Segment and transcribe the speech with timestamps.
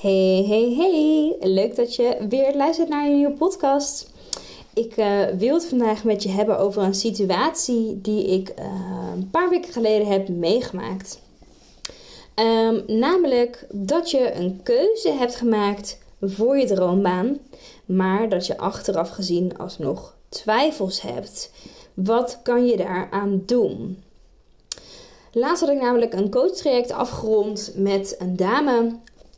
[0.00, 1.36] Hey, hey, hey.
[1.40, 4.12] Leuk dat je weer luistert naar een nieuwe podcast.
[4.74, 8.64] Ik uh, wil het vandaag met je hebben over een situatie die ik uh,
[9.14, 11.20] een paar weken geleden heb meegemaakt.
[12.34, 17.38] Um, namelijk dat je een keuze hebt gemaakt voor je droombaan,
[17.84, 21.52] maar dat je achteraf gezien alsnog twijfels hebt.
[21.94, 24.02] Wat kan je daaraan doen?
[25.32, 28.92] Laatst had ik namelijk een coachtraject afgerond met een dame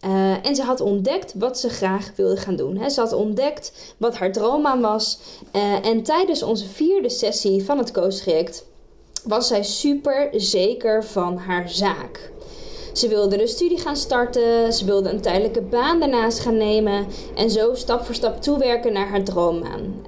[0.04, 2.90] uh, en ze had ontdekt wat ze graag wilde gaan doen.
[2.90, 5.18] Ze had ontdekt wat haar droombaan was.
[5.52, 8.64] Uh, en tijdens onze vierde sessie van het coachtraject
[9.24, 12.30] was zij super zeker van haar zaak.
[12.92, 17.50] Ze wilde de studie gaan starten, ze wilde een tijdelijke baan daarnaast gaan nemen en
[17.50, 20.04] zo stap voor stap toewerken naar haar droombaan.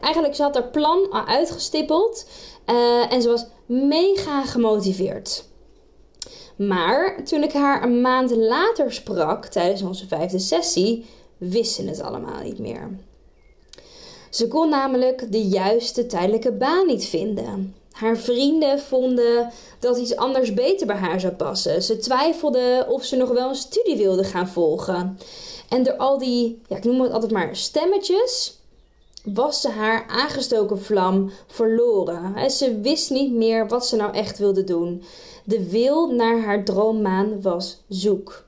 [0.00, 2.26] Eigenlijk, ze had haar plan al uitgestippeld
[3.10, 5.44] en ze was mega gemotiveerd.
[6.56, 12.00] Maar toen ik haar een maand later sprak tijdens onze vijfde sessie, wist ze het
[12.00, 12.90] allemaal niet meer.
[14.30, 17.74] Ze kon namelijk de juiste tijdelijke baan niet vinden.
[17.92, 21.82] Haar vrienden vonden dat iets anders beter bij haar zou passen.
[21.82, 25.18] Ze twijfelden of ze nog wel een studie wilde gaan volgen.
[25.68, 28.58] En door al die, ja, ik noem het altijd maar stemmetjes,
[29.24, 32.50] was ze haar aangestoken vlam verloren.
[32.50, 35.02] Ze wist niet meer wat ze nou echt wilde doen.
[35.44, 38.44] De wil naar haar droommaan was zoek.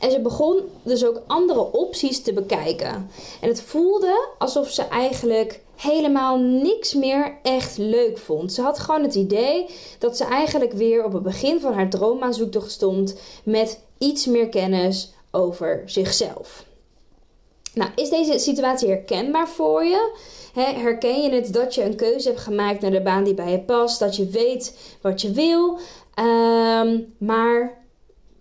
[0.00, 3.10] En ze begon dus ook andere opties te bekijken.
[3.40, 8.52] En het voelde alsof ze eigenlijk helemaal niks meer echt leuk vond.
[8.52, 9.66] Ze had gewoon het idee
[9.98, 15.12] dat ze eigenlijk weer op het begin van haar droommaanzoektocht stond met iets meer kennis
[15.30, 16.64] over zichzelf.
[17.76, 20.18] Nou, is deze situatie herkenbaar voor je?
[20.54, 23.60] herken je het dat je een keuze hebt gemaakt naar de baan die bij je
[23.60, 23.98] past?
[23.98, 25.78] Dat je weet wat je wil.
[26.18, 27.84] Um, maar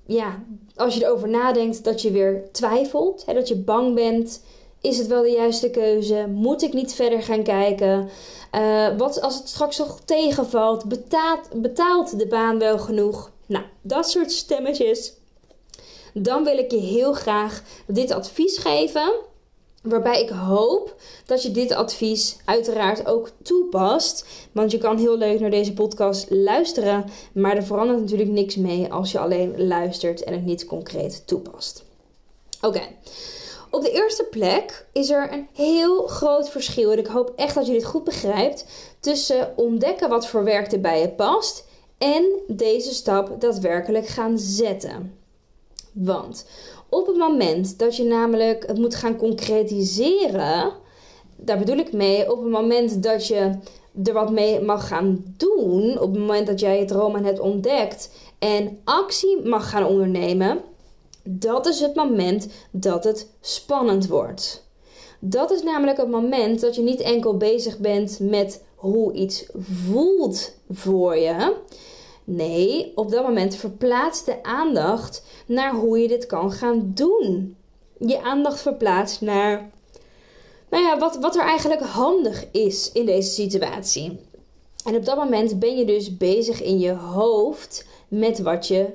[0.06, 0.44] ja,
[0.76, 3.26] als je erover nadenkt, dat je weer twijfelt.
[3.26, 4.44] dat je bang bent.
[4.82, 6.28] Is het wel de juiste keuze?
[6.30, 8.10] Moet ik niet verder gaan kijken?
[8.56, 10.86] Uh, wat als het straks nog tegenvalt?
[10.86, 13.32] Betaalt, betaalt de baan wel genoeg?
[13.46, 15.14] Nou, dat soort stemmetjes.
[16.18, 19.14] Dan wil ik je heel graag dit advies geven.
[19.82, 20.96] Waarbij ik hoop
[21.26, 24.26] dat je dit advies uiteraard ook toepast.
[24.52, 27.06] Want je kan heel leuk naar deze podcast luisteren.
[27.34, 31.84] Maar er verandert natuurlijk niks mee als je alleen luistert en het niet concreet toepast.
[32.62, 32.82] Oké.
[33.72, 36.92] Op de eerste plek is er een heel groot verschil.
[36.92, 38.66] En ik hoop echt dat je dit goed begrijpt.
[39.00, 41.66] Tussen ontdekken wat voor werk er bij je past.
[41.98, 45.25] En deze stap daadwerkelijk gaan zetten.
[45.96, 46.46] Want
[46.90, 50.72] op het moment dat je namelijk het moet gaan concretiseren,
[51.36, 53.58] daar bedoel ik mee, op het moment dat je
[54.04, 58.10] er wat mee mag gaan doen, op het moment dat jij je droom hebt ontdekt
[58.40, 60.62] en actie mag gaan ondernemen,
[61.24, 64.64] dat is het moment dat het spannend wordt.
[65.20, 70.54] Dat is namelijk het moment dat je niet enkel bezig bent met hoe iets voelt
[70.70, 71.56] voor je,
[72.28, 77.56] Nee, op dat moment verplaats de aandacht naar hoe je dit kan gaan doen.
[78.00, 79.70] Je aandacht verplaatst naar
[80.70, 84.20] nou ja, wat, wat er eigenlijk handig is in deze situatie.
[84.86, 88.88] En op dat moment ben je dus bezig in je hoofd met wat je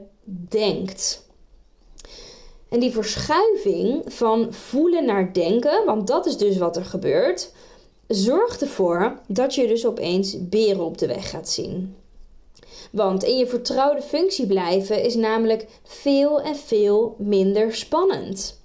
[0.49, 1.29] denkt.
[2.69, 7.53] En die verschuiving van voelen naar denken, want dat is dus wat er gebeurt,
[8.07, 11.97] zorgt ervoor dat je dus opeens beren op de weg gaat zien.
[12.91, 18.59] Want in je vertrouwde functie blijven is namelijk veel en veel minder spannend.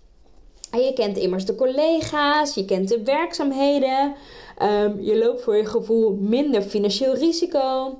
[0.72, 4.14] En je kent immers de collega's, je kent de werkzaamheden,
[4.62, 7.98] um, je loopt voor je gevoel minder financieel risico.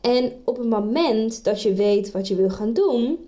[0.00, 3.18] En op het moment dat je weet wat je wil gaan doen,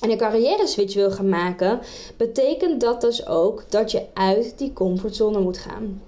[0.00, 1.80] en een carrière switch wil gaan maken,
[2.16, 6.02] betekent dat dus ook dat je uit die comfortzone moet gaan.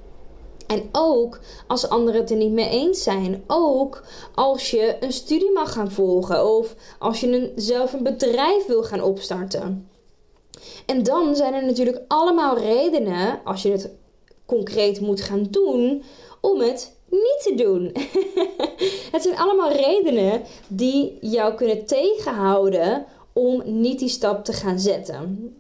[0.69, 3.44] En ook als anderen het er niet mee eens zijn.
[3.47, 4.03] Ook
[4.35, 8.82] als je een studie mag gaan volgen of als je een, zelf een bedrijf wil
[8.82, 9.88] gaan opstarten.
[10.87, 13.91] En dan zijn er natuurlijk allemaal redenen, als je het
[14.47, 16.03] concreet moet gaan doen,
[16.41, 17.93] om het niet te doen.
[19.12, 25.55] Het zijn allemaal redenen die jou kunnen tegenhouden om niet die stap te gaan zetten.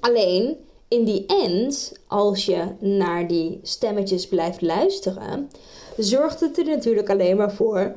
[0.00, 0.56] Alleen
[0.94, 5.50] in die end, als je naar die stemmetjes blijft luisteren,
[5.96, 7.94] zorgt het er natuurlijk alleen maar voor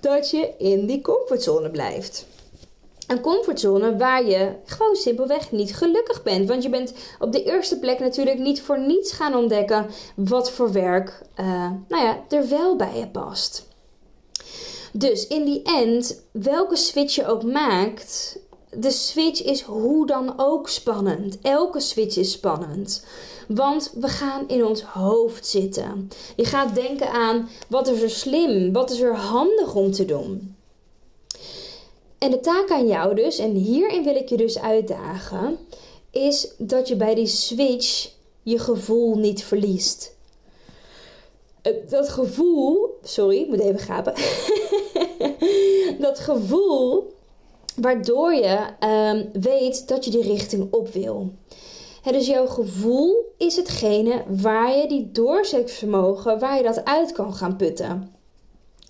[0.00, 2.26] dat je in die comfortzone blijft.
[3.06, 6.48] Een comfortzone waar je gewoon simpelweg niet gelukkig bent.
[6.48, 10.72] Want je bent op de eerste plek natuurlijk niet voor niets gaan ontdekken wat voor
[10.72, 13.66] werk uh, nou ja, er wel bij je past.
[14.92, 18.38] Dus in die end, welke switch je ook maakt,
[18.76, 21.38] de switch is hoe dan ook spannend.
[21.42, 23.04] Elke switch is spannend.
[23.48, 26.10] Want we gaan in ons hoofd zitten.
[26.36, 30.56] Je gaat denken aan wat is er slim, wat is er handig om te doen.
[32.18, 35.58] En de taak aan jou dus, en hierin wil ik je dus uitdagen,
[36.10, 38.10] is dat je bij die switch
[38.42, 40.16] je gevoel niet verliest.
[41.88, 44.14] Dat gevoel, sorry, ik moet even gapen.
[46.06, 47.12] dat gevoel
[47.76, 51.32] waardoor je um, weet dat je die richting op wil.
[52.02, 57.56] dus jouw gevoel is hetgene waar je die doorzettingsvermogen, waar je dat uit kan gaan
[57.56, 58.20] putten.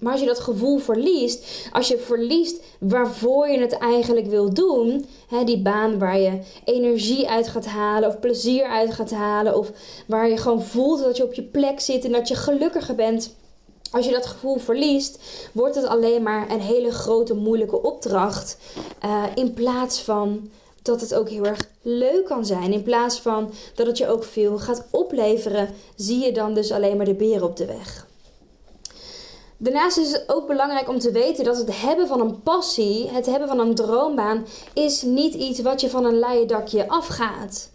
[0.02, 5.06] Maar als je dat gevoel verliest, als je verliest waarvoor je het eigenlijk wil doen,
[5.44, 9.72] die baan waar je energie uit gaat halen of plezier uit gaat halen, of
[10.06, 13.34] waar je gewoon voelt dat je op je plek zit en dat je gelukkiger bent.
[13.92, 15.18] Als je dat gevoel verliest,
[15.52, 18.56] wordt het alleen maar een hele grote moeilijke opdracht.
[19.04, 20.50] Uh, in plaats van
[20.82, 22.72] dat het ook heel erg leuk kan zijn.
[22.72, 26.96] In plaats van dat het je ook veel gaat opleveren, zie je dan dus alleen
[26.96, 28.06] maar de beren op de weg.
[29.56, 33.26] Daarnaast is het ook belangrijk om te weten dat het hebben van een passie, het
[33.26, 37.70] hebben van een droombaan, is niet iets wat je van een leien dakje afgaat.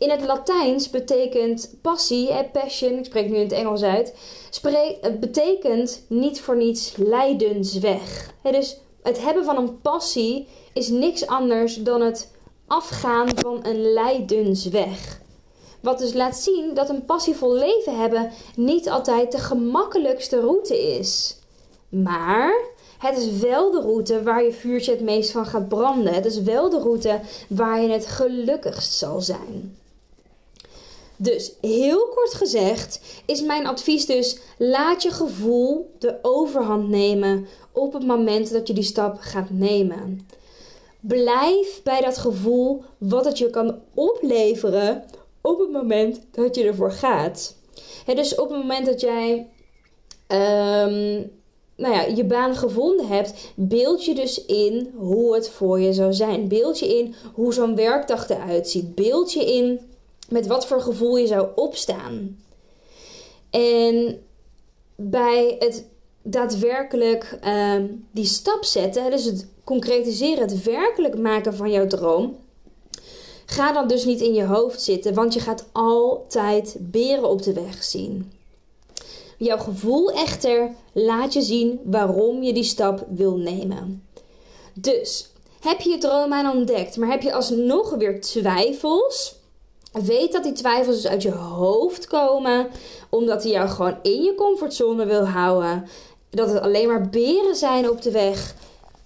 [0.00, 4.14] In het Latijns betekent passie, passion, ik spreek nu in het Engels uit,
[5.00, 8.32] het betekent niet voor niets lijdensweg.
[8.42, 12.32] dus het hebben van een passie is niks anders dan het
[12.66, 15.20] afgaan van een lijdensweg.
[15.80, 21.36] Wat dus laat zien dat een passievol leven hebben niet altijd de gemakkelijkste route is.
[21.88, 22.64] Maar
[22.98, 26.14] het is wel de route waar je vuurtje het meest van gaat branden.
[26.14, 29.78] Het is wel de route waar je het gelukkigst zal zijn.
[31.22, 37.92] Dus heel kort gezegd is mijn advies dus: laat je gevoel de overhand nemen op
[37.92, 40.28] het moment dat je die stap gaat nemen.
[41.00, 45.04] Blijf bij dat gevoel wat het je kan opleveren
[45.40, 47.54] op het moment dat je ervoor gaat.
[48.06, 49.48] dus op het moment dat jij
[50.26, 51.22] ehm,
[51.76, 56.12] nou ja, je baan gevonden hebt, beeld je dus in hoe het voor je zou
[56.12, 56.48] zijn.
[56.48, 58.94] Beeld je in hoe zo'n werkdag eruit ziet.
[58.94, 59.89] Beeld je in
[60.30, 62.38] met wat voor gevoel je zou opstaan.
[63.50, 64.22] En
[64.96, 65.84] bij het
[66.22, 72.36] daadwerkelijk ehm, die stap zetten, dus het concretiseren, het werkelijk maken van jouw droom,
[73.50, 77.52] Ga dan dus niet in je hoofd zitten, want je gaat altijd beren op de
[77.52, 78.32] weg zien.
[79.36, 84.08] Jouw gevoel echter laat je zien waarom je die stap wil nemen.
[84.74, 85.30] Dus
[85.60, 89.34] heb je je droom aan ontdekt, maar heb je alsnog weer twijfels?
[89.92, 92.68] Weet dat die twijfels dus uit je hoofd komen,
[93.08, 95.86] omdat hij jou gewoon in je comfortzone wil houden.
[96.30, 98.54] Dat het alleen maar beren zijn op de weg.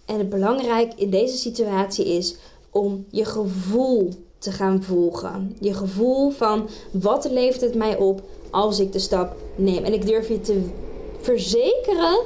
[0.05, 2.37] En het belangrijk in deze situatie is
[2.71, 5.57] om je gevoel te gaan volgen.
[5.61, 9.85] Je gevoel van wat levert het mij op als ik de stap neem.
[9.85, 10.71] En ik durf je te
[11.21, 12.19] verzekeren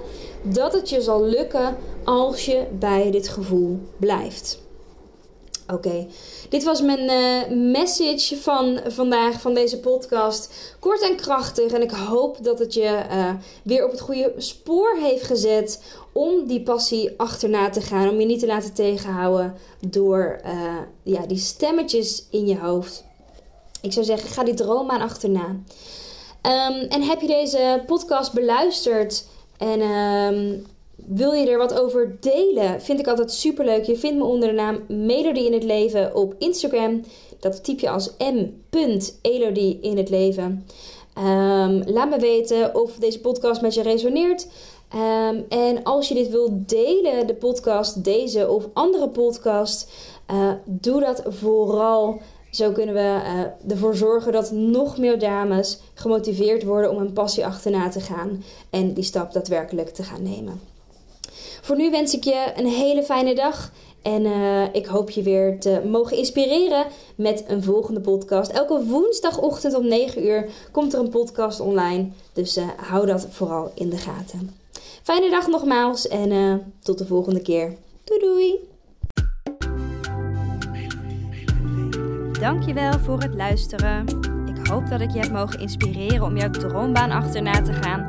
[0.42, 4.66] dat het je zal lukken als je bij dit gevoel blijft.
[5.72, 6.06] Oké,
[6.48, 10.74] dit was mijn uh, message van vandaag, van deze podcast.
[10.80, 11.72] Kort en krachtig.
[11.72, 13.30] En ik hoop dat het je uh,
[13.62, 15.82] weer op het goede spoor heeft gezet
[16.12, 18.08] om die passie achterna te gaan.
[18.08, 19.54] Om je niet te laten tegenhouden
[19.86, 23.04] door uh, ja, die stemmetjes in je hoofd.
[23.80, 25.46] Ik zou zeggen, ga die droom aan achterna.
[26.42, 29.80] Um, en heb je deze podcast beluisterd en...
[29.80, 30.66] Um,
[31.06, 32.80] wil je er wat over delen?
[32.80, 33.84] Vind ik altijd super leuk.
[33.84, 37.04] Je vindt me onder de naam Melodie in het Leven op Instagram.
[37.40, 40.66] Dat typ je als m.elodie in het leven.
[41.18, 44.46] Um, laat me weten of deze podcast met je resoneert.
[44.94, 49.90] Um, en als je dit wilt delen, de podcast, deze of andere podcast,
[50.30, 52.20] uh, doe dat vooral.
[52.50, 57.46] Zo kunnen we uh, ervoor zorgen dat nog meer dames gemotiveerd worden om hun passie
[57.46, 60.60] achterna te gaan en die stap daadwerkelijk te gaan nemen.
[61.60, 63.70] Voor nu wens ik je een hele fijne dag.
[64.02, 68.50] En uh, ik hoop je weer te mogen inspireren met een volgende podcast.
[68.50, 72.08] Elke woensdagochtend om 9 uur komt er een podcast online.
[72.32, 74.56] Dus uh, hou dat vooral in de gaten.
[75.02, 77.74] Fijne dag nogmaals en uh, tot de volgende keer.
[78.04, 78.58] Doei doei!
[82.40, 84.06] Dankjewel voor het luisteren.
[84.46, 88.08] Ik hoop dat ik je heb mogen inspireren om jouw droombaan achterna te gaan,